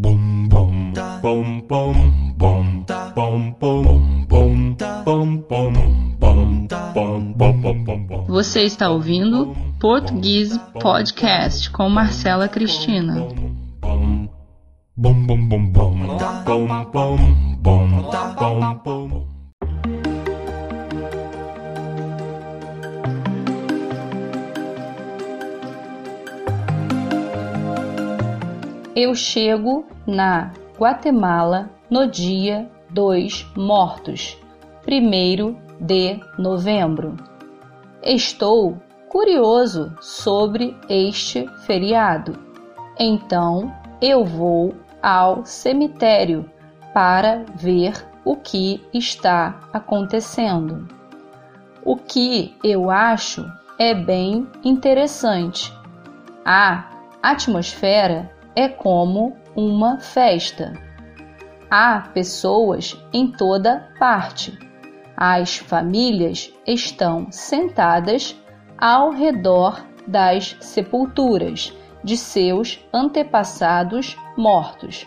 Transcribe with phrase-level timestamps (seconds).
[0.00, 2.84] Bum bum bum bum bum
[3.16, 3.96] bum bum
[4.28, 4.54] bum
[5.04, 5.46] bum
[6.20, 6.68] bum
[7.34, 13.26] bum bum Você está ouvindo Português Podcast com Marcela Cristina.
[13.80, 14.28] bum
[14.96, 16.06] bum bum bum bum
[16.46, 17.18] bum
[17.64, 19.37] bum bum
[29.00, 34.36] Eu chego na Guatemala no dia dos Mortos,
[34.88, 37.14] 1 de novembro.
[38.02, 38.76] Estou
[39.08, 42.36] curioso sobre este feriado,
[42.98, 43.72] então
[44.02, 46.50] eu vou ao cemitério
[46.92, 50.88] para ver o que está acontecendo.
[51.84, 55.72] O que eu acho é bem interessante.
[56.44, 56.90] A
[57.22, 60.72] atmosfera é como uma festa.
[61.70, 64.58] Há pessoas em toda parte.
[65.16, 68.34] As famílias estão sentadas
[68.78, 75.06] ao redor das sepulturas de seus antepassados mortos.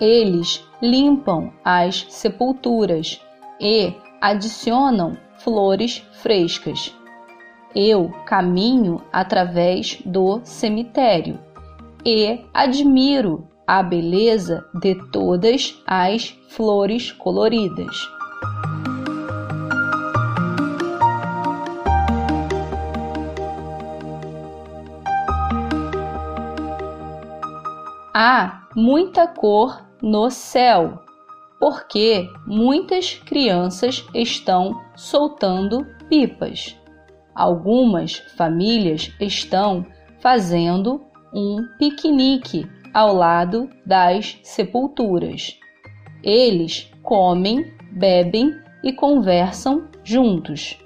[0.00, 3.20] Eles limpam as sepulturas
[3.60, 6.94] e adicionam flores frescas.
[7.74, 11.45] Eu caminho através do cemitério
[12.06, 18.08] e admiro a beleza de todas as flores coloridas.
[28.14, 31.02] Há muita cor no céu,
[31.58, 36.78] porque muitas crianças estão soltando pipas.
[37.34, 39.84] Algumas famílias estão
[40.20, 45.58] fazendo um piquenique ao lado das sepulturas.
[46.22, 48.52] Eles comem, bebem
[48.82, 50.78] e conversam juntos.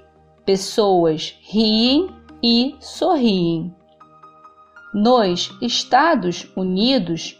[0.45, 2.09] Pessoas riem
[2.43, 3.73] e sorriem.
[4.93, 7.39] Nos Estados Unidos,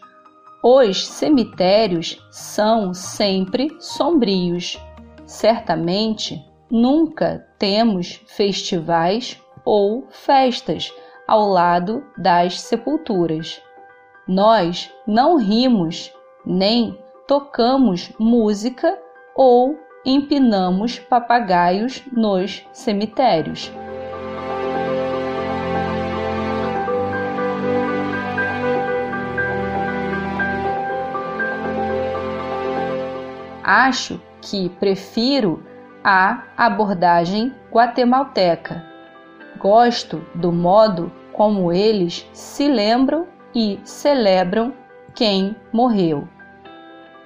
[0.64, 4.80] os cemitérios são sempre sombrios.
[5.26, 10.94] Certamente nunca temos festivais ou festas
[11.31, 13.64] ao lado das sepulturas.
[14.28, 16.14] Nós não rimos,
[16.46, 19.00] nem tocamos música
[19.34, 23.72] ou empinamos papagaios nos cemitérios.
[33.64, 35.64] Acho que prefiro
[36.03, 38.84] a abordagem guatemalteca.
[39.58, 44.74] Gosto do modo como eles se lembram e celebram
[45.14, 46.28] quem morreu.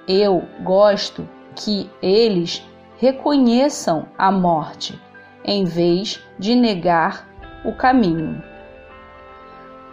[0.08, 2.64] Eu gosto que eles
[2.98, 5.00] reconheçam a morte
[5.44, 7.28] em vez de negar
[7.64, 8.42] o caminho.